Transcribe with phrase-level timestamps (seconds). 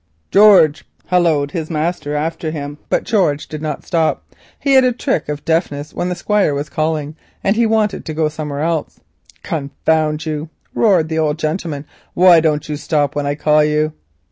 [0.31, 4.23] "George," halloaed his master after him, but George did not stop.
[4.59, 7.65] He had a trick of deafness when the Squire was calling, that is if he
[7.67, 8.99] wanted to go somewhere else.
[9.43, 11.85] "Confound you," roared the old gentleman,
[12.15, 13.93] "why don't you stop when I call you?"